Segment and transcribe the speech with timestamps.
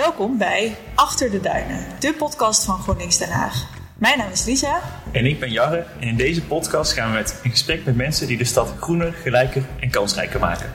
[0.00, 3.66] Welkom bij Achter de Duinen, de podcast van GroenLinks Den Haag.
[3.98, 4.80] Mijn naam is Lisa.
[5.12, 5.86] En ik ben Jarre.
[6.00, 9.12] En in deze podcast gaan we met in gesprek met mensen die de stad groener,
[9.12, 10.72] gelijker en kansrijker maken.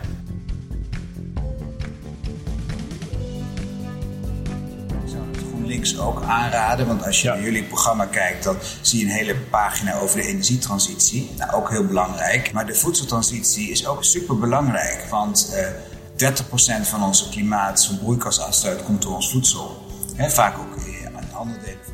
[5.03, 7.33] Ik zou het GroenLinks ook aanraden, want als je Ja.
[7.33, 11.31] naar jullie programma kijkt, dan zie je een hele pagina over de energietransitie.
[11.37, 12.51] Nou, ook heel belangrijk.
[12.51, 15.67] Maar de voedseltransitie is ook super belangrijk, want eh
[16.15, 19.85] 30% van onze klimaat, broeikasafstoot, komt door ons voedsel.
[20.17, 21.93] Vaak ook in andere delen van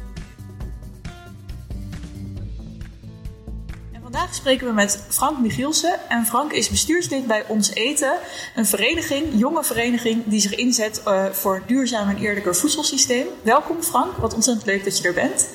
[3.92, 6.10] En vandaag spreken we met Frank Michielsen.
[6.10, 8.18] En Frank is bestuurslid bij Ons Eten,
[8.56, 13.28] een vereniging, jonge vereniging, die zich inzet eh, voor duurzaam en eerlijker voedselsysteem.
[13.42, 15.48] Welkom Frank, wat ontzettend leuk dat je er bent.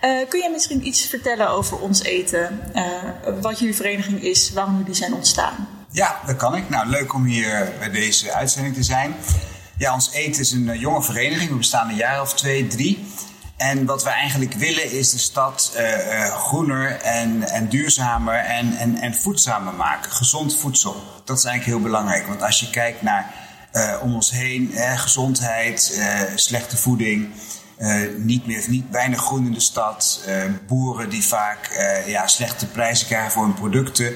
[0.00, 2.84] Eh, kun jij misschien iets vertellen over Ons Eten, eh,
[3.40, 5.71] wat jullie vereniging is, waarom jullie zijn ontstaan?
[5.92, 6.68] Ja, dat kan ik.
[6.68, 9.14] Nou, leuk om hier bij deze uitzending te zijn.
[9.76, 11.50] Ja, ons eten is een eh, jonge vereniging.
[11.50, 13.06] We bestaan een jaar of twee, drie.
[13.56, 18.76] En wat we eigenlijk willen is de stad eh, eh, groener en, en duurzamer en,
[18.76, 20.12] en, en voedzamer maken.
[20.12, 21.02] Gezond voedsel.
[21.24, 22.26] Dat is eigenlijk heel belangrijk.
[22.26, 23.34] Want als je kijkt naar
[23.72, 27.28] eh, om ons heen, eh, gezondheid, eh, slechte voeding.
[27.76, 30.20] eh, niet meer, niet weinig groen in de stad.
[30.26, 34.14] eh, boeren die vaak eh, ja, slechte prijzen krijgen voor hun producten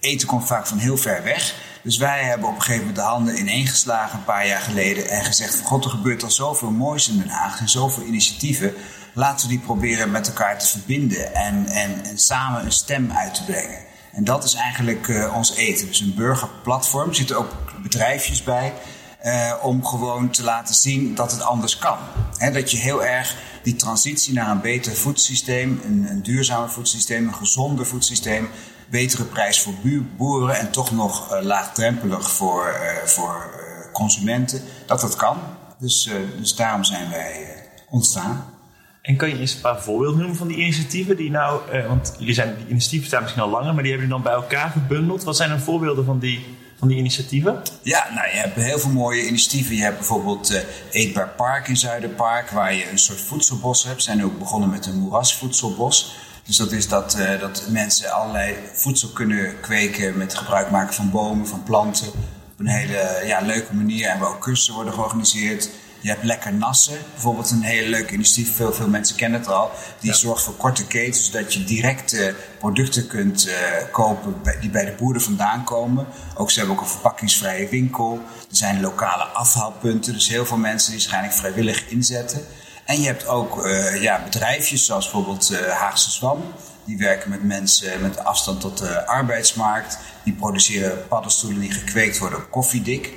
[0.00, 1.54] eten komt vaak van heel ver weg.
[1.82, 5.24] Dus wij hebben op een gegeven moment de handen ineengeslagen een paar jaar geleden en
[5.24, 8.74] gezegd van god, er gebeurt al zoveel moois in Den Haag en zoveel initiatieven.
[9.14, 13.34] Laten we die proberen met elkaar te verbinden en, en, en samen een stem uit
[13.34, 13.78] te brengen.
[14.12, 15.86] En dat is eigenlijk eh, ons eten.
[15.86, 17.50] Dus een burgerplatform, er zitten ook
[17.82, 18.72] bedrijfjes bij.
[19.20, 21.98] eh, om gewoon te laten zien dat het anders kan.
[22.36, 27.28] Hè, dat je heel erg die transitie naar een beter voedselsysteem, een, een duurzamer voedselsysteem,
[27.28, 28.48] een gezonder voedselsysteem,
[28.90, 29.74] betere prijs voor
[30.16, 35.36] boeren en toch nog eh, laagdrempelig voor, eh, voor eh, consumenten, dat dat kan.
[35.78, 38.56] Dus, dus daarom zijn wij ontstaan.
[39.06, 42.14] En kan je eens een paar voorbeelden noemen van die initiatieven die nou, eh, want
[42.18, 44.70] jullie zijn, die initiatieven staan misschien al langer, maar die hebben jullie dan bij elkaar
[44.70, 45.24] gebundeld.
[45.24, 46.46] Wat zijn dan voorbeelden van die,
[46.78, 47.62] van die initiatieven?
[47.82, 49.76] Ja, nou, je hebt heel veel mooie initiatieven.
[49.76, 50.60] Je hebt bijvoorbeeld eh,
[50.90, 54.02] Eetbaar Park in Zuiderpark, waar je een soort voedselbos hebt.
[54.02, 56.16] Ze zijn ook begonnen met een moerasvoedselbos.
[56.46, 61.10] Dus dat is dat, eh, dat mensen allerlei voedsel kunnen kweken met gebruik maken van
[61.10, 62.08] bomen, van planten.
[62.08, 64.08] Op een hele ja, leuke manier.
[64.08, 65.70] En waar ook cursussen worden georganiseerd.
[66.00, 68.56] Je hebt Lekker Nassen, bijvoorbeeld een hele leuke initiatief.
[68.56, 69.70] Veel, veel mensen kennen het al.
[70.00, 73.56] Die zorgt voor korte ketens, zodat je direct producten kunt eh,
[73.92, 76.06] kopen die bij de boeren vandaan komen.
[76.34, 78.20] Ook ze hebben ook een verpakkingsvrije winkel.
[78.50, 82.40] Er zijn lokale afhaalpunten, dus heel veel mensen die zich eigenlijk vrijwillig inzetten.
[82.86, 86.42] En je hebt ook eh, ja, bedrijfjes zoals bijvoorbeeld eh, Haagse Zwam.
[86.84, 89.98] Die werken met mensen met afstand tot de arbeidsmarkt.
[90.24, 93.12] Die produceren paddenstoelen die gekweekt worden op koffiedik.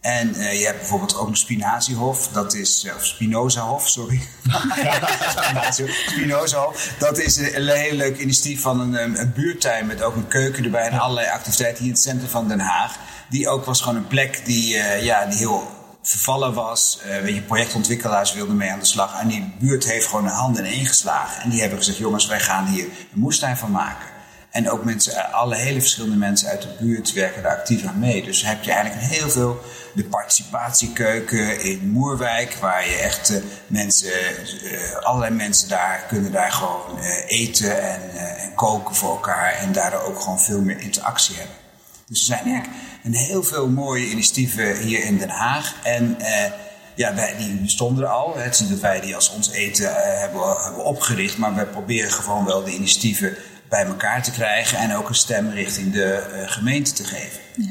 [0.00, 4.20] En eh, je hebt bijvoorbeeld ook een Spinaziehof, dat is, of Spinozahof, sorry.
[6.06, 6.94] Spinozahof.
[6.98, 10.88] Dat is een, heel leuk initiatief van een, een, buurtuin met ook een keuken erbij
[10.88, 12.96] en allerlei activiteiten hier in het centrum van Den Haag.
[13.30, 16.98] Die ook was gewoon een plek die, ja, die heel vervallen was.
[17.02, 19.20] Eh weet je, projectontwikkelaars wilden mee aan de slag.
[19.20, 21.42] En die buurt heeft gewoon de handen ineengeslagen.
[21.42, 24.10] En die hebben gezegd, jongens, wij gaan hier een moestuin van maken.
[24.52, 28.22] En ook mensen, alle hele verschillende mensen uit de buurt werken daar actief aan mee.
[28.22, 29.60] Dus heb je eigenlijk heel veel
[29.94, 36.52] de participatiekeuken in Moerwijk, waar je echt eh, mensen, eh, allerlei mensen daar kunnen daar
[36.52, 40.80] gewoon eh, eten en, eh, en koken voor elkaar en daardoor ook gewoon veel meer
[40.80, 41.61] interactie hebben.
[42.12, 45.74] Dus er zijn eigenlijk een heel veel mooie initiatieven hier in Den Haag.
[45.82, 46.52] En eh,
[46.94, 48.36] ja, wij, die bestonden er al.
[48.36, 51.66] Het is niet dat wij die als ons eten eh, hebben, hebben opgericht, maar wij
[51.66, 53.36] proberen gewoon wel de initiatieven
[53.68, 57.40] bij elkaar te krijgen en ook een stem richting de eh, gemeente te geven.
[57.56, 57.70] Ja.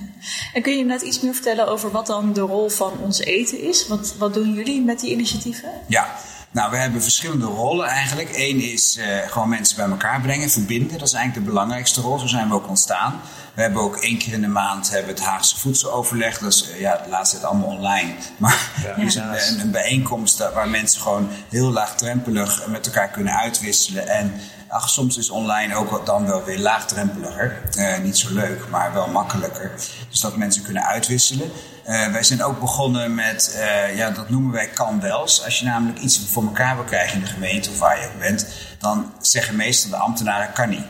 [0.53, 3.61] En kun je net iets meer vertellen over wat dan de rol van Ons Eten
[3.61, 3.87] is?
[3.87, 5.69] Wat, wat doen jullie met die initiatieven?
[5.87, 6.15] Ja,
[6.51, 8.29] nou, we hebben verschillende rollen eigenlijk.
[8.35, 10.97] Eén is eh, gewoon mensen bij elkaar brengen, verbinden.
[10.97, 12.19] Dat is eigenlijk de belangrijkste rol.
[12.19, 13.21] Zo zijn we ook ontstaan.
[13.53, 16.37] We hebben ook één keer in de maand hebben we het Haagse voedseloverleg.
[16.37, 18.13] Dat is eh, ja, de laatste tijd allemaal online.
[18.37, 24.07] Maar Ja, een, een, een bijeenkomst waar mensen gewoon heel laagdrempelig met elkaar kunnen uitwisselen.
[24.07, 24.33] En
[24.67, 27.61] ach, soms is online ook dan wel weer laagdrempeliger.
[27.75, 29.71] Eh, niet zo leuk, maar wel makkelijker.
[30.09, 31.51] Dus dat mensen kunnen uitwisselen.
[31.83, 35.43] Eh, wij zijn ook begonnen met, eh, ja, dat noemen wij kan wels.
[35.43, 38.19] Als je namelijk iets voor elkaar wil krijgen in de gemeente of waar je ook
[38.19, 38.47] bent,
[38.79, 40.85] dan zeggen meestal de ambtenaren kan niet.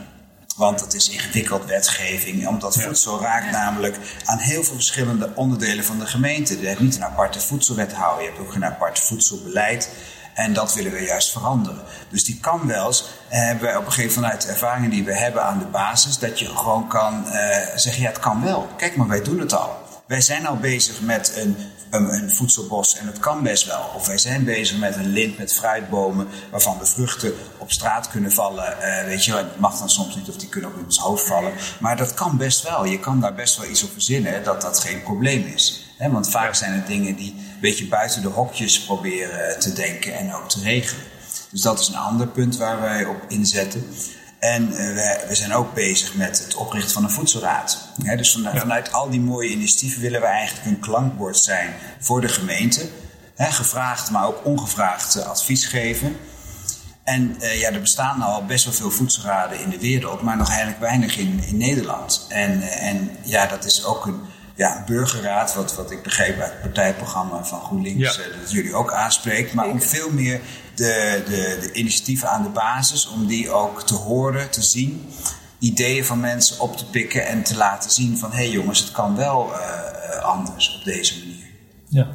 [0.56, 2.46] Want het is ingewikkeld wetgeving.
[2.46, 6.60] Omdat voedsel raakt namelijk aan heel veel verschillende onderdelen van de gemeente.
[6.60, 9.90] Je hebt niet een aparte voedselwethouder, je hebt ook geen apart voedselbeleid.
[10.34, 11.82] En dat willen we juist veranderen.
[12.08, 14.90] Dus die kan wel eens, eh, hebben wij op een gegeven moment vanuit de ervaringen
[14.90, 18.42] die we hebben aan de basis, dat je gewoon kan eh, zeggen, ja het kan
[18.42, 18.68] wel.
[18.76, 19.81] Kijk maar, wij doen het al.
[20.12, 21.56] Wij zijn al bezig met een
[21.90, 23.90] een, een, voedselbos en het kan best wel.
[23.94, 28.32] Of wij zijn bezig met een lint met fruitbomen waarvan de vruchten op straat kunnen
[28.32, 28.76] vallen.
[28.80, 31.52] Uh, weet je, het mag dan soms niet of die kunnen op iemands hoofd vallen.
[31.80, 32.84] Maar dat kan best wel.
[32.84, 35.94] Je kan daar best wel iets op verzinnen dat dat geen probleem is.
[35.98, 40.34] want vaak zijn het dingen die een beetje buiten de hokjes proberen te denken en
[40.34, 41.04] ook te regelen.
[41.50, 43.84] Dus dat is een ander punt waar wij op inzetten.
[44.42, 47.78] En uh, we, we, zijn ook bezig met het oprichten van een voedselraad.
[48.16, 52.88] dus vanuit al die mooie initiatieven willen we eigenlijk een klankbord zijn voor de gemeente.
[53.36, 56.16] gevraagd, maar ook ongevraagd uh, advies geven.
[57.04, 60.48] En uh, ja, er bestaan al best wel veel voedselraden in de wereld, maar nog
[60.48, 62.26] eigenlijk weinig in, in Nederland.
[62.28, 64.20] En, en ja, dat is ook een
[64.54, 68.22] ja, burgerraad, wat, wat ik begreep uit het partijprogramma van GroenLinks, ja.
[68.40, 69.54] dat jullie ook aanspreekt.
[69.54, 70.40] Maar om veel meer
[70.82, 75.08] de, de, de initiatieven aan de basis, om die ook te horen, te zien,
[75.58, 78.92] ideeën van mensen op te pikken en te laten zien van hé hey jongens, het
[78.92, 81.46] kan wel uh, anders op deze manier.
[81.88, 82.08] Ja.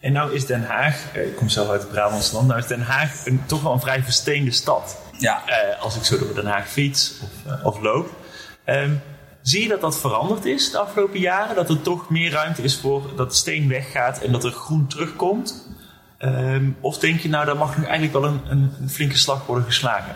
[0.00, 2.66] En nou is Den Haag, eh, ik kom zelf uit het Brabantse land, nou is
[2.66, 4.96] Den Haag een, toch wel een vrij versteende stad.
[5.18, 5.42] Ja.
[5.48, 8.10] Uh, als ik zo door Den Haag fiets of, uh, of loop.
[8.66, 9.00] Um,
[9.42, 11.54] zie je dat dat veranderd is de afgelopen jaren?
[11.54, 14.86] Dat er toch meer ruimte is voor dat de steen weggaat en dat er groen
[14.86, 15.68] terugkomt?
[16.24, 19.46] Um, of denk je nou, daar mag nog eigenlijk wel een, een, een, flinke slag
[19.46, 20.14] worden geslagen?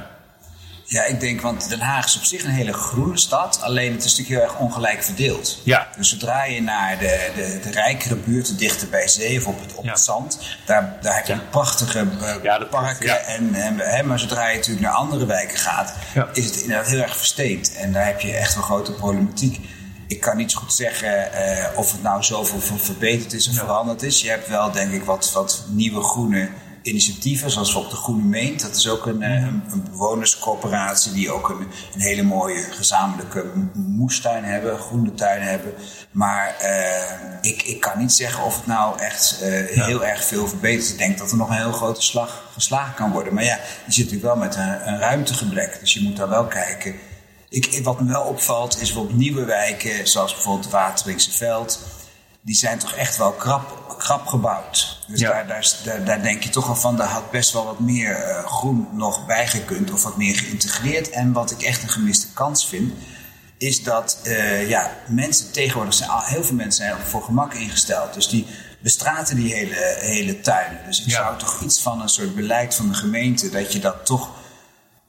[0.85, 4.05] Ja, ik denk, want Den Haag is op zich een hele groene stad, alleen het
[4.05, 5.61] is natuurlijk heel erg ongelijk verdeeld.
[5.65, 5.89] Ja.
[5.97, 9.75] Dus zodra je naar de, de, de rijkere buurten dichter bij zee of op het,
[9.75, 9.91] op Ja.
[9.91, 11.41] het zand, daar, daar heb je Ja.
[11.51, 13.27] prachtige uh, Ja, parken.
[13.27, 15.95] En, en, hè, maar zodra je natuurlijk naar andere wijken gaat,
[16.33, 17.75] is het inderdaad heel erg versteend.
[17.77, 19.61] En daar heb je echt wel grote problematiek.
[20.07, 23.55] Ik kan niet zo goed zeggen eh, of het nou zoveel ver- verbeterd is of
[23.55, 23.61] Ja.
[23.61, 24.21] veranderd is.
[24.21, 26.49] Je hebt wel, denk ik, wat, wat nieuwe groene
[26.83, 28.61] initiatieven, zoals bijvoorbeeld de Groene Meent.
[28.61, 33.45] Dat is ook een, eh, een, een bewonerscoöperatie die ook een, een hele mooie gezamenlijke
[33.75, 35.75] moestuin hebben, een groene tuin hebben.
[36.11, 39.37] Maar eh, ik, ik kan niet zeggen of het nou echt
[39.69, 40.91] heel erg veel verbeterd is.
[40.93, 43.35] Ik denk dat er nog een heel grote slag geslagen kan worden.
[43.35, 46.45] Maar ja, je zit natuurlijk wel met een, een ruimtegebrek, dus je moet daar wel
[46.47, 46.95] kijken.
[47.49, 51.81] Ik, wat me wel opvalt is bijvoorbeeld nieuwe wijken, zoals bijvoorbeeld Wateringse Veld.
[52.41, 54.99] Die zijn toch echt wel krap, krap gebouwd.
[55.09, 55.43] Dus Ja.
[55.43, 58.89] daar, daar, denk je toch wel van, daar had best wel wat meer eh, groen
[58.93, 61.11] nog bijgekund of wat meer geïntegreerd.
[61.11, 62.93] En wat ik echt een gemiste kans vind,
[63.59, 68.15] is dat eh, ja, mensen tegenwoordig zijn, al- heel veel mensen zijn voor gemak ingesteld.
[68.15, 68.47] Dus die
[68.81, 70.81] bestraten die hele, hele tuinen.
[70.87, 71.13] Dus ik Ja.
[71.17, 74.31] zou toch iets van een soort beleid van de gemeente, dat je dat toch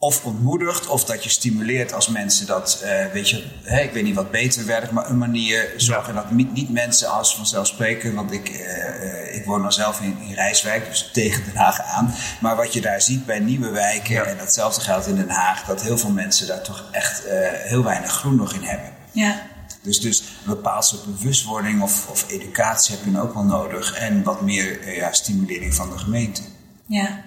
[0.08, 4.04] of ontmoedigt of dat je stimuleert als mensen dat, eh, weet je, hè, ik weet
[4.04, 8.32] niet wat beter werkt, maar een manier zorgen dat niet, niet mensen als vanzelfsprekend, want
[8.32, 12.14] ik, eh, eh, ik woon dan zelf in, in Rijswijk, dus tegen Den Haag aan.
[12.42, 14.24] Maar wat je daar ziet bij nieuwe wijken, Ja.
[14.24, 17.84] en datzelfde geldt in Den Haag, dat heel veel mensen daar toch echt eh, heel
[17.84, 18.90] weinig groen nog in hebben.
[19.12, 19.42] Ja.
[19.82, 23.94] Dus, dus een bepaald soort bewustwording of, of educatie heb je dan ook wel nodig.
[23.98, 26.42] En wat meer ja, stimulering van de gemeente.
[26.86, 27.26] Ja.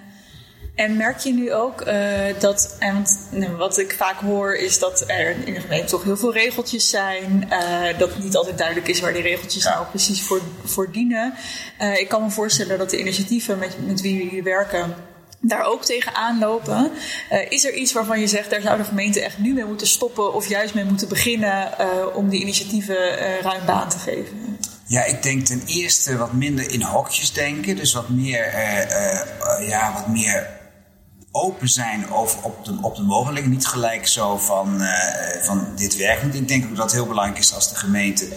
[0.81, 5.03] En merk je nu ook eh, dat, en nou, wat ik vaak hoor is dat
[5.07, 7.49] er in de gemeente toch heel veel regeltjes zijn.
[7.49, 11.33] eh, dat niet altijd duidelijk is waar die regeltjes nou precies voor, voor dienen.
[11.77, 14.95] Eh, ik kan me voorstellen dat de initiatieven met, met wie jullie werken
[15.39, 16.91] daar ook tegenaan lopen.
[17.29, 19.87] Eh, is er iets waarvan je zegt, daar zou de gemeente echt nu mee moeten
[19.87, 21.69] stoppen of juist mee moeten beginnen
[22.15, 24.57] om die initiatieven eh, ruim baan te geven?
[24.85, 27.75] Ja, ik denk ten eerste wat minder in hokjes denken.
[27.75, 28.53] Dus wat meer,
[29.59, 30.59] ja, wat meer
[31.31, 33.51] open zijn over, op, de, op de mogelijkheden.
[33.51, 36.35] Niet gelijk zo van, eh, van dit werkt niet.
[36.35, 38.27] Ik denk ook dat het heel belangrijk is als de gemeente...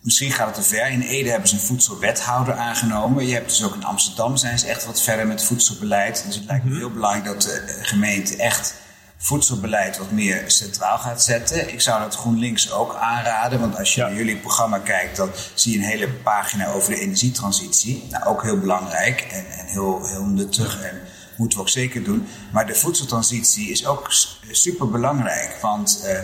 [0.00, 0.90] Misschien gaat het te ver.
[0.90, 3.26] In Ede hebben ze een voedselwethouder aangenomen.
[3.26, 6.22] Je hebt dus ook in Amsterdam zijn ze echt wat verder met voedselbeleid.
[6.26, 8.74] Dus het lijkt me heel belangrijk dat de gemeente echt
[9.16, 11.72] voedselbeleid wat meer centraal gaat zetten.
[11.72, 14.06] Ik zou dat GroenLinks ook aanraden, want als je Ja.
[14.06, 18.06] naar jullie programma kijkt, dan zie je een hele pagina over de energietransitie.
[18.10, 21.00] Nou, ook heel belangrijk en, en heel, heel nuttig en
[21.38, 22.26] moeten we ook zeker doen.
[22.52, 24.12] Maar de voedseltransitie is ook
[24.50, 26.18] super belangrijk, want eh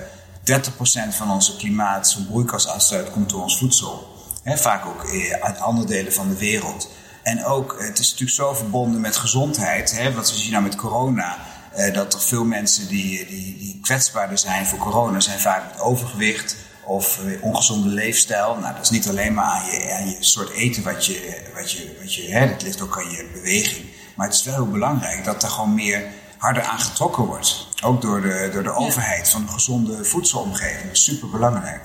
[0.44, 4.12] 30% van onze klimaat, zo'n broeikasafstoot, komt door ons voedsel.
[4.44, 6.88] Vaak ook eh, uit andere delen van de wereld.
[7.22, 9.96] En ook, eh, het is natuurlijk zo verbonden met gezondheid.
[9.98, 11.38] Hè, wat we zien nou met corona.
[11.74, 15.80] eh, dat er veel mensen die, die, die kwetsbaarder zijn voor corona, zijn vaak met
[15.80, 18.56] overgewicht of eh, ongezonde leefstijl.
[18.60, 21.70] Nou, dat is niet alleen maar aan je, aan je soort eten wat je, wat
[21.72, 23.84] je, wat je hè, dat ligt ook aan je beweging.
[24.16, 26.02] Maar het is wel heel belangrijk dat er gewoon meer
[26.38, 27.66] harder aan getrokken wordt.
[27.84, 30.82] Ook door de, door de overheid van een gezonde voedselomgeving.
[30.82, 31.80] Dat is super belangrijk.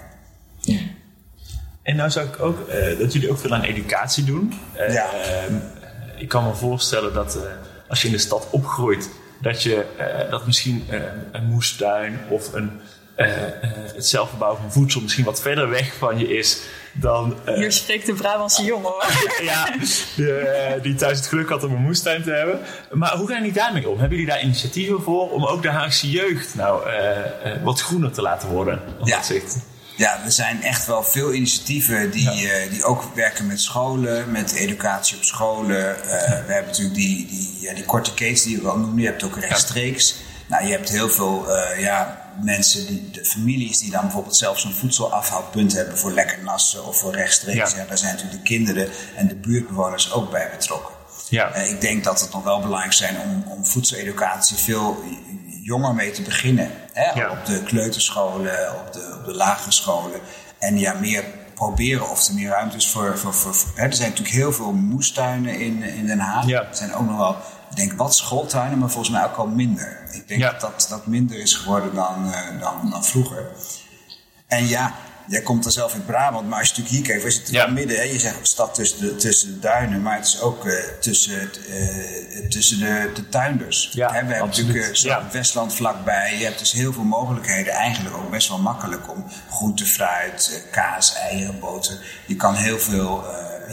[1.84, 4.54] En nou zou ik ook, eh, dat jullie ook veel aan educatie doen.
[4.74, 5.12] Eh, Ja.
[5.12, 5.54] ehm,
[6.18, 7.42] ik kan me voorstellen dat eh,
[7.90, 9.10] als je in de stad opgroeit,
[9.42, 11.00] dat je eh, dat misschien eh,
[11.32, 12.72] een moestuin of een,
[13.96, 16.60] het zelfverbouwen van voedsel misschien wat verder weg van je is
[16.94, 17.36] dan...
[17.56, 19.06] Hier spreekt de Brabantse jongen hoor.
[19.42, 19.74] ja,
[20.82, 22.60] die thuis het geluk had om een moestuin te hebben.
[22.92, 24.00] Maar hoe gaan jullie daarmee om?
[24.00, 26.90] Hebben jullie daar initiatieven voor om ook de Haagse jeugd nou
[27.64, 28.82] wat groener te laten worden?
[29.04, 29.22] Ja.
[30.00, 34.54] Ja, er zijn echt wel veel initiatieven die, eh, die ook werken met scholen, met
[34.54, 35.96] educatie op scholen.
[35.96, 36.12] Uh,
[36.46, 39.02] we hebben natuurlijk die, die, ja, die korte case die je wel noemde.
[39.02, 40.16] Je hebt ook rechtstreeks.
[40.50, 44.64] Nou, je hebt heel veel uh, ja, mensen, die, de families die dan bijvoorbeeld zelfs
[44.64, 47.72] een voedselafhaalpunt hebben voor lekker nassen of voor rechtstreeks.
[47.72, 47.86] Ja.
[47.86, 50.96] daar zijn natuurlijk de kinderen en de buurtbewoners ook bij betrokken.
[51.30, 51.54] Ja.
[51.56, 55.04] ik denk dat het nog wel belangrijk zijn om, om voedseleducatie veel
[55.64, 56.72] jonger mee te beginnen.
[56.94, 57.30] Hè?
[57.30, 60.20] Op de kleuterscholen, op de, op de lagere scholen.
[60.60, 63.18] En ja, meer proberen of er meer ruimte is voor.
[63.18, 63.84] voor, voor, hè?
[63.84, 66.46] Er zijn natuurlijk heel veel moestuinen in, in Den Haag.
[66.46, 66.60] Ja.
[66.60, 67.38] Er zijn ook nog wel,
[67.70, 70.10] ik denk wat schooltuinen, maar volgens mij ook al minder.
[70.12, 73.48] Ik denk dat, dat dat minder is geworden dan, uh, dan, dan vroeger.
[74.48, 74.96] En ja,
[75.30, 77.60] Jij komt er zelf in Brabant, maar als je natuurlijk hier kijkt, we zitten in
[77.60, 77.98] het midden.
[77.98, 78.04] Hè?
[78.04, 82.48] Je zegt stad tussen de, tussen de duinen, maar het is ook uh, tussen, uh,
[82.48, 83.90] tussen de, de tuinders.
[83.94, 84.26] Ja, hè?
[84.26, 86.38] We hebben natuurlijk uh, Westland vlakbij.
[86.38, 91.16] Je hebt dus heel veel mogelijkheden, eigenlijk ook best wel makkelijk om groente, fruit, kaas,
[91.16, 92.00] eieren, boter.
[92.26, 93.24] Je kan heel veel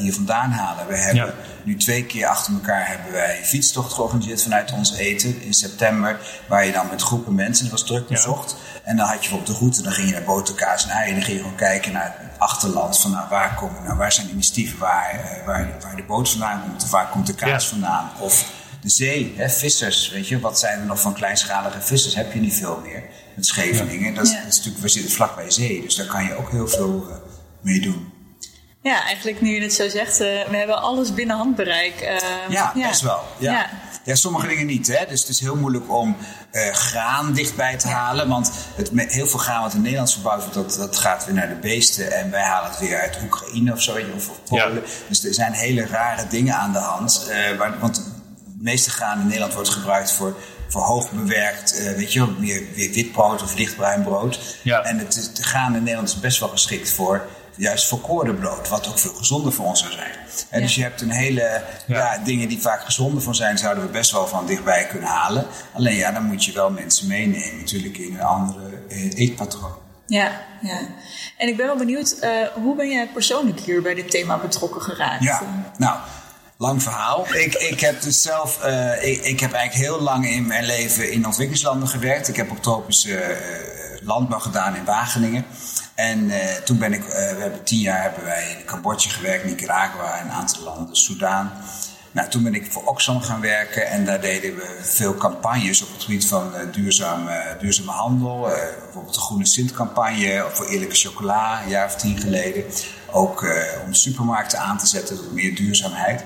[0.03, 0.87] hier vandaan halen.
[0.87, 5.55] We hebben nu twee keer achter elkaar hebben wij fietstocht georganiseerd vanuit ons eten in
[5.55, 6.19] september.
[6.49, 8.57] Waar je dan met groepen mensen, het was druk bezocht.
[8.83, 10.91] En dan had je op de route, dan ging je naar boterkaas en.
[10.91, 13.00] En dan ging je gewoon kijken naar het achterland.
[13.00, 16.62] Van nou, waar, komen, nou, waar zijn initiatieven waar, uh, waar, waar de boot vandaan
[16.62, 16.83] komt.
[16.83, 18.11] Of waar komt de kaas vandaan.
[18.19, 20.11] Of de zee, hè, vissers.
[20.11, 22.15] Weet je, wat zijn er nog van kleinschalige vissers?
[22.15, 23.03] Heb je niet veel meer.
[23.35, 24.15] Met Scheveningen.
[24.15, 25.83] Dat, is, dat, is, natuurlijk, we zitten vlakbij zee.
[25.83, 27.17] Dus daar kan je ook heel veel uh,
[27.61, 28.12] mee doen.
[28.87, 32.00] Ja, eigenlijk nu je het zo zegt, uh, we hebben alles binnen handbereik.
[32.02, 32.09] Uh,
[32.49, 33.21] ja, ja, best wel.
[33.38, 33.52] Ja.
[33.52, 33.71] ja.
[34.05, 34.14] Ja.
[34.14, 34.87] sommige dingen niet.
[34.87, 35.07] Hè?
[35.07, 36.16] Dus het is heel moeilijk om
[36.52, 38.28] uh, graan dichtbij te halen.
[38.28, 41.49] Want het, heel veel graan wat in Nederland verbouwd wordt, dat, dat gaat weer naar
[41.49, 42.12] de beesten.
[42.12, 44.83] En wij halen het weer uit Oekraïne of zo, of, of Polen.
[45.09, 47.31] Dus er zijn hele rare dingen aan de hand.
[47.59, 48.07] Waar, want het
[48.61, 50.37] meeste graan in Nederland wordt gebruikt voor
[50.69, 54.59] voor hoog bewerkt, uh, weet je, weer, weer wit brood of lichtbruin brood.
[54.62, 54.83] Ja.
[54.83, 57.26] En het, het graan in Nederland is best wel geschikt voor
[57.57, 60.13] juist volkoren brood, wat ook veel gezonder voor ons zou zijn.
[60.51, 62.19] En Dus je hebt een hele ja.
[62.25, 65.47] dingen die vaak gezonder van zijn, zouden we best wel van dichtbij kunnen halen.
[65.73, 69.75] Alleen ja, dan moet je wel mensen meenemen, natuurlijk in een andere eh, eetpatroon.
[70.07, 70.79] Ja, ja.
[71.37, 74.83] En ik ben wel benieuwd, uh, hoe ben jij persoonlijk hier bij dit thema betrokken
[74.83, 75.23] geraakt?
[75.23, 75.43] Ja,
[75.77, 75.99] nou,
[76.57, 77.27] lang verhaal.
[77.33, 81.13] Ik, ik heb dus zelf, uh, ik, ik, heb eigenlijk heel lang in mijn leven
[81.13, 82.29] in ontwikkelingslanden gewerkt.
[82.29, 85.45] Ik heb ook tropische uh, landbouw gedaan in Wageningen.
[85.97, 89.45] En uh, toen ben ik, uh, we hebben tien jaar hebben wij in Cambodja gewerkt,
[89.45, 91.53] Nicaragua en een aantal landen, dus Soudaan.
[92.11, 95.93] Nou, toen ben ik voor Oxfam gaan werken en daar deden we veel campagnes op
[95.93, 98.41] het gebied van uh, duurzame, duurzame handel.
[98.83, 102.65] bijvoorbeeld de Groene Sint-campagne voor eerlijke chocola, een jaar of tien geleden.
[103.11, 103.47] Ook
[103.85, 106.25] om supermarkten aan te zetten tot meer duurzaamheid.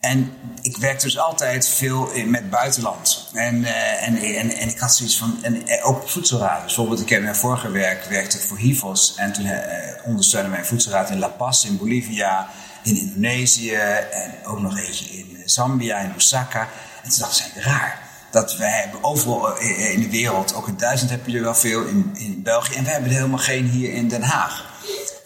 [0.00, 3.30] En ik werkte dus altijd veel met buitenland.
[3.32, 6.64] En, uh, en, en, en, ik had zoiets van, en eh, ook voedselraad.
[6.64, 9.14] Bijvoorbeeld, ik heb mijn vorige werk werkte voor HIVOS.
[9.16, 9.58] En toen uh,
[10.04, 12.48] ondersteunde mijn voedselraad in La Paz, in Bolivia,
[12.82, 13.72] in Indonesië.
[13.72, 16.68] En ook nog eentje in Zambia, in Osaka.
[17.02, 18.06] En toen dacht ik, raar.
[18.30, 21.84] Dat wij hebben overal in de wereld, ook in Duitsland heb je er wel veel,
[21.84, 22.74] in, in België.
[22.74, 24.67] En we hebben er helemaal geen hier in Den Haag.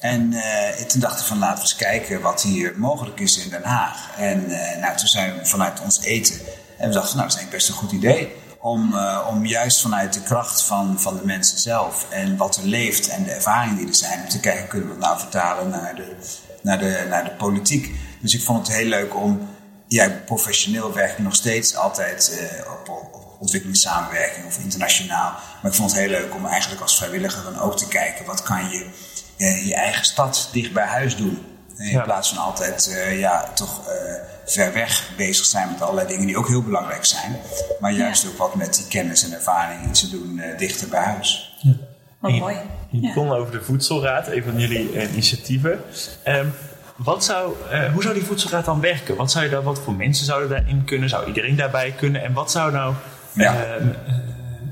[0.02, 3.50] En uh, toen dachten we van laten we eens kijken wat hier mogelijk is in
[3.50, 4.10] Den Haag.
[4.16, 6.40] En uh, nou, toen zijn we vanuit ons eten.
[6.78, 8.32] En we dachten, nou, dat is eigenlijk best een goed idee.
[8.60, 12.66] Om, uh, om juist vanuit de kracht van, van de mensen zelf en wat er
[12.66, 15.68] leeft en de ervaringen die er zijn, om te kijken, kunnen we het nou vertalen
[15.68, 16.16] naar de,
[16.62, 17.94] naar de, naar de politiek.
[18.20, 19.48] Dus ik vond het heel leuk om,
[19.86, 25.32] ja, professioneel werk ik nog steeds altijd op, op ontwikkelingssamenwerking of internationaal.
[25.62, 28.42] Maar ik vond het heel leuk om eigenlijk als vrijwilliger dan ook te kijken, wat
[28.42, 28.90] kan je
[29.46, 31.38] je eigen stad dicht bij huis doen.
[31.78, 33.94] In plaats van altijd uh, ja, toch uh,
[34.46, 37.36] ver weg bezig zijn met allerlei dingen die ook heel belangrijk zijn.
[37.80, 41.56] Maar juist ook wat met die kennis en ervaring te doen dichter bij huis.
[41.58, 41.72] Ja.
[42.18, 42.56] Wat mooi.
[42.90, 43.32] Je begon ja.
[43.32, 45.80] over de Voedselraad, een van jullie initiatieven.
[46.26, 46.54] Um,
[46.96, 47.54] wat zou,
[47.92, 49.16] hoe zou die voedselraad dan werken?
[49.16, 51.08] Wat, zou je daar, wat voor mensen zouden daarin kunnen?
[51.08, 52.22] Zou iedereen daarbij kunnen?
[52.22, 52.94] En wat zou nou
[53.32, 53.54] ja.
[53.54, 53.86] uh,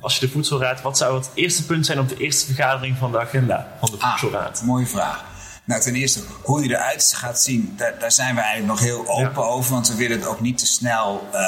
[0.00, 3.12] als je de voedselraad, wat zou het eerste punt zijn op de eerste vergadering van
[3.12, 4.59] de agenda van de ah, voedselraad?
[4.61, 5.25] Ah, mooie vraag.
[5.64, 9.09] Nou, ten eerste, hoe die eruit gaat zien, daar, daar zijn we eigenlijk nog heel
[9.09, 9.73] open over.
[9.73, 11.40] Want we willen het ook niet te snel uh,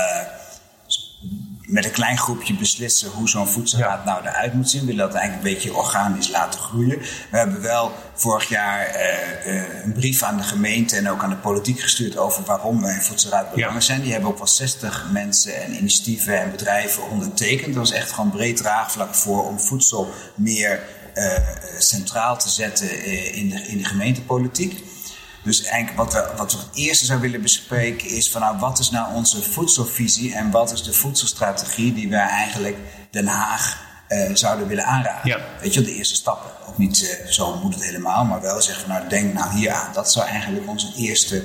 [1.72, 4.80] met een klein groepje beslissen hoe zo'n voedselraad nou eruit moet zien.
[4.80, 6.98] We willen dat eigenlijk een beetje organisch laten groeien.
[6.98, 11.30] We hebben wel vorig jaar uh, uh, een brief aan de gemeente en ook aan
[11.30, 14.02] de politiek gestuurd over waarom wij een voedselraad belangrijk zijn.
[14.02, 17.74] Die hebben ook wel 60 mensen en initiatieven en bedrijven ondertekend.
[17.74, 20.80] Dat was echt gewoon breed draagvlak voor om voedsel meer
[21.14, 21.38] uh,
[21.78, 24.91] centraal te zetten in, de, in de gemeentepolitiek.
[25.42, 28.78] Dus eigenlijk wat we, wat we het eerste zou willen bespreken is van nou, wat
[28.78, 32.76] is nou onze voedselvisie en wat is de voedselstrategie die wij eigenlijk
[33.10, 35.30] Den Haag uh, zouden willen aanraden.
[35.30, 35.40] Ja.
[35.60, 36.50] Weet je, de eerste stappen.
[36.68, 39.70] Ook niet uh, zo moet het helemaal, maar wel zeggen van nou, denk nou hier
[39.70, 39.92] aan.
[39.92, 41.44] Dat zou eigenlijk onze eerste,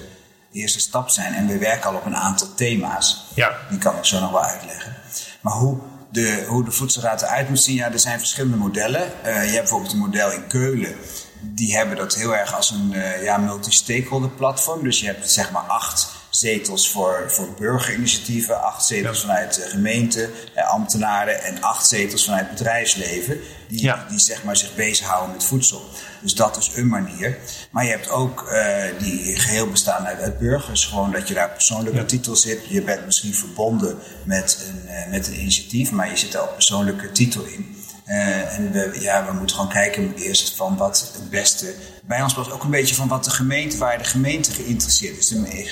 [0.52, 1.34] eerste stap zijn.
[1.34, 3.26] En we werken al op een aantal thema's.
[3.34, 3.58] Ja.
[3.70, 4.96] Die kan ik zo nog wel uitleggen.
[5.42, 5.78] Maar hoe
[6.12, 9.02] de, hoe de voedselraad eruit moet zien, ja, er zijn verschillende modellen.
[9.02, 10.96] Uh, je hebt bijvoorbeeld een model in Keulen
[11.40, 14.84] die hebben dat heel erg als een uh, ja, multi-stakeholder platform.
[14.84, 20.30] Dus je hebt zeg maar acht zetels voor, voor burgerinitiatieven, acht zetels vanuit de gemeente,
[20.54, 23.40] eh, ambtenaren en acht zetels vanuit bedrijfsleven.
[23.68, 25.90] Die, die zeg maar zich bezighouden met voedsel.
[26.22, 27.38] Dus dat is een manier.
[27.72, 30.86] Maar je hebt ook uh, die geheel bestaan uit, uit, burgers.
[30.86, 32.06] Gewoon dat je daar persoonlijke ja.
[32.06, 32.60] titel zit.
[32.70, 36.54] Je bent misschien verbonden met een, uh, met een initiatief, maar je zit er ook
[36.54, 37.77] persoonlijke titel in.
[38.08, 41.74] Uh, en we, ja, we moeten gewoon kijken eerst van wat het beste
[42.04, 42.52] bij ons was.
[42.52, 45.32] Ook een beetje van wat de gemeente, waar de gemeente geïnteresseerd is.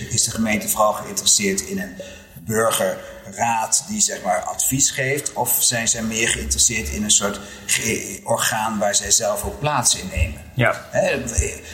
[0.10, 1.96] Is de gemeente vooral geïnteresseerd in een
[2.40, 5.34] burgerraad die zeg maar advies geeft?
[5.34, 7.40] Of zijn zij meer geïnteresseerd in een soort
[8.24, 10.42] orgaan waar zij zelf ook plaats in nemen?
[10.54, 10.86] Ja.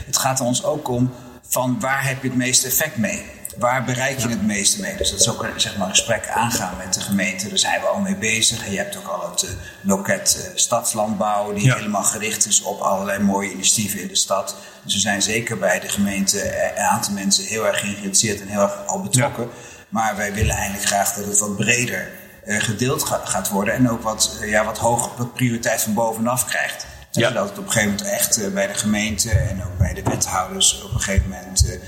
[0.06, 1.14] het gaat er ons ook om
[1.48, 3.26] van waar heb je het meeste effect mee?
[3.62, 4.98] Waar bereik je het meeste mee?
[4.98, 7.50] Dus dat is ook zeg maar, een gesprek aangaan met de gemeente.
[7.50, 8.66] Daar zijn we al mee bezig.
[8.66, 9.50] En je hebt ook al het uh,
[9.82, 14.56] loket uh, stadslandbouw, die helemaal gericht is op allerlei mooie initiatieven in de stad.
[14.84, 18.48] Dus we zijn zeker bij de gemeente eh, een aantal mensen heel erg geïnteresseerd en
[18.48, 19.50] heel erg al betrokken.
[19.90, 22.12] Maar wij willen eigenlijk graag dat het wat breder
[22.46, 26.86] uh, gedeeld ga, gaat worden en ook wat, ja, wat hoger prioriteit van bovenaf krijgt.
[27.12, 27.28] Ja.
[27.28, 30.84] Zodat het op een gegeven moment echt bij de gemeente en ook bij de wethouders
[30.84, 31.80] op een gegeven moment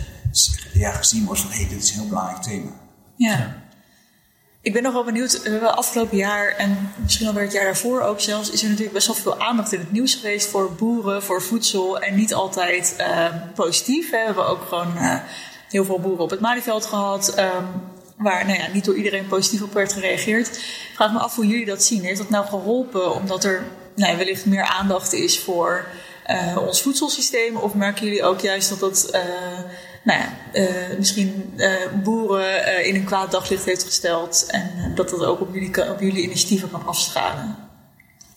[0.73, 2.71] ja, gezien wordt van hé, hey, dit is een heel belangrijk thema.
[3.15, 3.61] Ja.
[4.61, 8.01] Ik ben nog wel benieuwd, we hebben afgelopen jaar en misschien alweer het jaar daarvoor
[8.01, 11.23] ook zelfs, is er natuurlijk best wel veel aandacht in het nieuws geweest voor boeren,
[11.23, 13.25] voor voedsel en niet altijd uh,
[13.55, 14.11] positief.
[14.11, 14.17] Hè.
[14.17, 15.15] We hebben ook gewoon uh,
[15.69, 17.67] heel veel boeren op het Malieveld gehad, um,
[18.17, 20.47] waar nou ja, niet door iedereen positief op werd gereageerd.
[20.47, 22.03] Ik vraag me af hoe jullie dat zien.
[22.03, 23.63] Heeft dat nou geholpen omdat er
[23.95, 25.85] nou, wellicht meer aandacht is voor
[26.27, 27.55] uh, ons voedselsysteem?
[27.55, 29.19] Of merken jullie ook juist dat dat
[30.03, 31.71] nou ja, uh, misschien uh,
[32.03, 34.45] boeren uh, in een kwaad daglicht heeft gesteld.
[34.47, 37.55] En dat dat ook op jullie, op jullie initiatieven kan afstralen.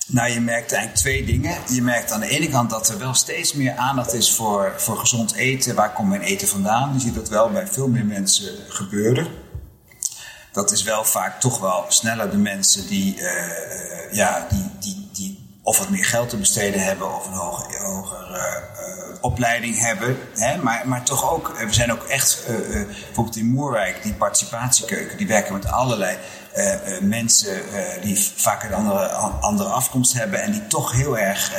[0.07, 1.57] Nou, je merkt eigenlijk twee dingen.
[1.68, 4.96] Je merkt aan de ene kant dat er wel steeds meer aandacht is voor, voor
[4.96, 5.74] gezond eten.
[5.74, 6.92] Waar komt mijn eten vandaan?
[6.92, 9.26] Je ziet dat wel bij veel meer mensen gebeuren.
[10.52, 13.16] Dat is wel vaak toch wel sneller de mensen die,
[14.11, 15.36] ja, die, die, die
[15.66, 18.26] of wat meer geld te besteden hebben of een hoger, hoger
[19.20, 20.18] opleiding hebben.
[20.35, 24.02] Hè, maar, maar toch ook, eh, we zijn ook echt, uh, uh, bijvoorbeeld in Moerwijk,
[24.02, 26.16] die participatiekeuken, die werken met allerlei
[27.00, 27.62] mensen
[28.02, 29.09] die vaak een andere,
[29.40, 31.52] andere afkomst hebben en die toch heel erg,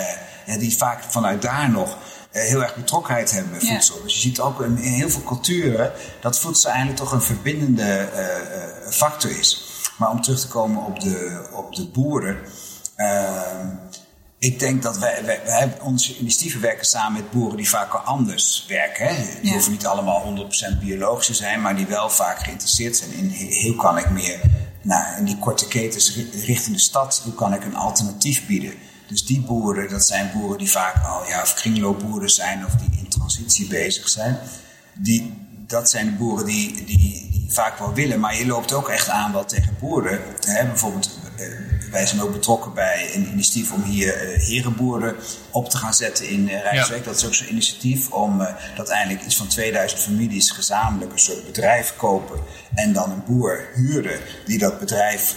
[0.59, 1.97] die vaak vanuit daar nog
[2.31, 4.03] heel erg betrokkenheid hebben met voedsel.
[4.03, 5.91] Dus je ziet ook in, in, heel veel culturen
[6.21, 8.09] dat voedsel eigenlijk toch een verbindende
[8.89, 9.65] factor is.
[9.97, 12.37] Maar om terug te komen op de, op de boeren.
[12.95, 13.67] Ehm,
[14.39, 17.99] ik denk dat wij, wij, wij, onze initiatieven werken samen met boeren die vaak al
[17.99, 19.07] anders werken.
[19.07, 19.41] Hè?
[19.41, 23.33] Die hoeven niet allemaal 100% biologisch te zijn, maar die wel vaak geïnteresseerd zijn in
[23.65, 24.39] hoe kan ik meer
[24.81, 28.73] nou, in die korte ketens richting de stad, hoe kan ik een alternatief bieden.
[29.07, 32.99] Dus die boeren, dat zijn boeren die vaak al ja, of kringloopboeren zijn of die
[32.99, 34.37] in transitie bezig zijn.
[34.93, 35.33] Die,
[35.67, 36.97] dat zijn de boeren die, die,
[37.31, 40.21] die vaak wel willen, maar je loopt ook echt aan wel tegen boeren.
[40.39, 40.65] Hè?
[40.65, 41.45] Bijvoorbeeld eh,
[41.91, 45.15] wij zijn ook betrokken bij een initiatief om hier uh, herenboeren
[45.51, 47.05] op te gaan zetten in uh, Rijswijk.
[47.05, 51.19] Dat is ook zo'n initiatief om uh, dat eindelijk iets van 2000 families gezamenlijk een
[51.19, 52.39] soort bedrijf kopen.
[52.73, 55.35] En dan een boer huren die dat bedrijf,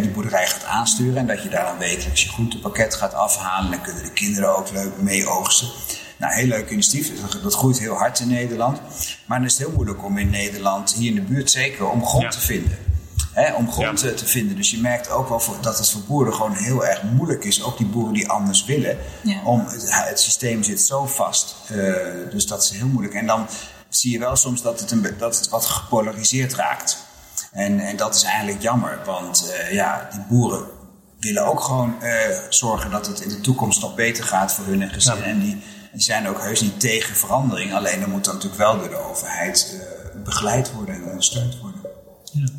[0.00, 1.16] die boerderij gaat aansturen.
[1.16, 3.70] En dat je daar dan wekelijks je groentepakket gaat afhalen.
[3.70, 5.68] Dan kunnen de kinderen ook leuk mee oogsten.
[6.16, 7.10] Nou, heel leuk initiatief.
[7.42, 8.80] Dat groeit heel hard in Nederland.
[9.26, 12.06] Maar dan is het heel moeilijk om in Nederland, hier in de buurt zeker, om
[12.06, 12.89] grond te vinden
[13.32, 14.56] hè, om grond te, te, vinden.
[14.56, 17.62] Dus je merkt ook wel voor, dat het voor boeren gewoon heel erg moeilijk is.
[17.62, 18.98] Ook die boeren die anders willen.
[19.44, 21.54] Om, het, systeem zit zo vast.
[21.70, 21.94] Uh,
[22.30, 23.14] dus dat is heel moeilijk.
[23.14, 23.46] En dan
[23.88, 26.98] zie je wel soms dat het, een, dat het wat gepolariseerd raakt.
[27.52, 28.98] En, en dat is eigenlijk jammer.
[29.04, 30.66] Want uh, ja, die boeren
[31.18, 32.12] willen ook gewoon uh,
[32.48, 35.22] zorgen dat het in de toekomst nog beter gaat voor hun en gezin.
[35.22, 35.62] En die,
[35.92, 37.74] die zijn ook heus niet tegen verandering.
[37.74, 39.86] Alleen dan moet dat natuurlijk wel door de overheid
[40.24, 41.80] begeleid worden en ondersteund worden.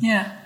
[0.00, 0.41] Ja.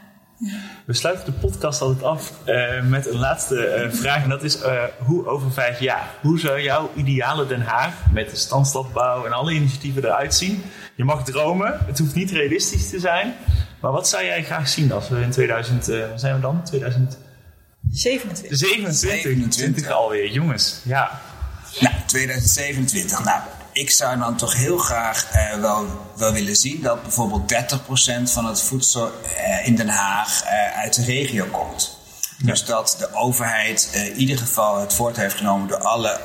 [0.84, 4.22] We sluiten de podcast altijd af uh, met een laatste uh, vraag.
[4.22, 6.14] En dat is, uh, hoe over vijf jaar?
[6.20, 10.62] Hoe zou jouw ideale Den Haag met de standstadbouw en alle initiatieven eruit zien?
[10.94, 13.34] Je mag dromen, het hoeft niet realistisch te zijn.
[13.80, 16.62] Maar wat zou jij graag zien als we in 2000, waar zijn we dan?
[16.64, 17.18] 2000...
[17.90, 18.58] 27.
[18.58, 20.80] 27, 27 alweer, jongens.
[20.84, 21.20] Ja.
[21.80, 23.24] Nou, 2027.
[23.24, 23.40] Nou,
[23.76, 25.86] ik zou dan toch heel graag uh, wel,
[26.16, 27.56] wel willen zien dat bijvoorbeeld 30%
[28.22, 31.98] van het voedsel uh, in Den Haag uh, uit de regio komt.
[32.38, 32.46] Ja.
[32.46, 36.20] Dus dat de overheid in ieder geval het voort heeft genomen door alle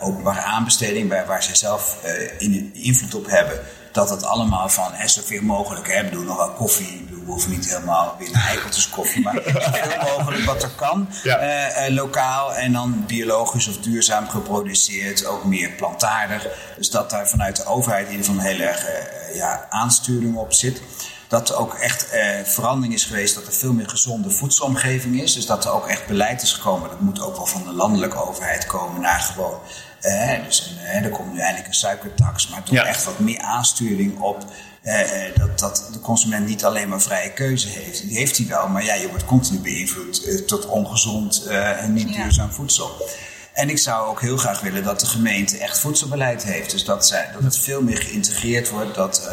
[0.00, 1.96] openbare aanbestedingen waar, waar zij zelf
[2.38, 3.60] in, invloed op hebben
[3.94, 7.68] dat het allemaal van hè, zoveel mogelijk, hè, bedoel nog wel koffie, we hoeven niet
[7.68, 11.42] helemaal naar eikeltjes koffie, maar zoveel mogelijk wat er kan, ja.
[11.42, 16.46] uh, uh, lokaal en dan biologisch of duurzaam geproduceerd, ook meer plantaardig.
[16.76, 20.36] Dus dat daar vanuit de overheid in ieder geval een heel erg uh, ja, aansturing
[20.36, 20.80] op zit.
[21.28, 22.06] Dat er ook echt
[22.44, 25.32] verandering is geweest, dat er veel meer gezonde voedselomgeving is.
[25.32, 26.88] Dus dat er ook echt beleid is gekomen.
[26.88, 29.60] Dat moet ook wel van de landelijke overheid komen naar gewoon
[30.04, 34.20] eh, dus eh, er komt nu eindelijk een suikertax, maar toch echt wat meer aansturing
[34.20, 34.44] op
[34.82, 34.98] eh,
[35.34, 38.02] dat, dat de consument niet alleen maar vrije keuze heeft.
[38.02, 42.12] Die heeft hij wel, maar ja, je wordt continu beïnvloed uh, tot ongezond en niet
[42.12, 43.08] duurzaam voedsel.
[43.52, 46.70] En ik zou ook heel graag willen dat de gemeente echt voedselbeleid heeft.
[46.70, 49.30] Dus dat, zij, dat het veel meer geïntegreerd wordt, dat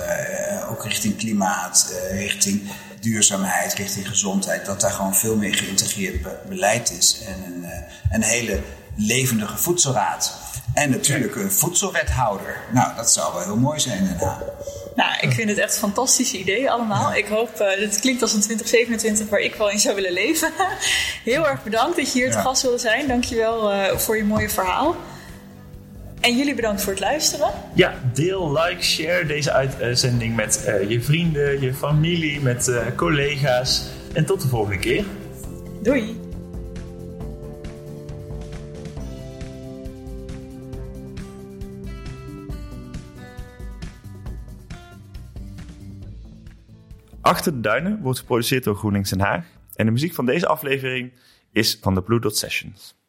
[0.71, 7.21] ook richting klimaat, richting duurzaamheid, richting gezondheid, dat daar gewoon veel meer geïntegreerd beleid is.
[7.25, 7.65] En een,
[8.12, 8.60] een hele
[8.95, 10.39] levendige voedselraad.
[10.73, 12.62] En natuurlijk een voedselwethouder.
[12.73, 14.43] Nou, dat zou wel heel mooi zijn daarna.
[14.95, 17.13] Nou, ik vind het echt een fantastische idee allemaal.
[17.13, 20.51] Ik hoop, uh, dit klinkt als een 2027 waar ik wel in zou willen leven.
[21.23, 23.07] Heel erg bedankt dat je hier te gast wilde zijn.
[23.07, 24.95] Dankjewel uh, voor je mooie verhaal.
[26.21, 27.51] En jullie bedankt voor het luisteren.
[27.73, 33.89] Ja, deel, like, share deze uitzending met uh, je vrienden, je familie, met collega's.
[34.13, 35.05] En tot de volgende keer.
[35.81, 36.19] Doei.
[47.21, 49.45] Achter de Duinen wordt geproduceerd door GroenLinks Den Haag.
[49.75, 51.12] En de muziek van deze aflevering
[51.51, 53.00] is van de Blue Dot Sessions.